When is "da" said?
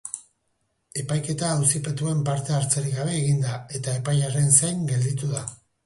3.47-3.63, 5.41-5.49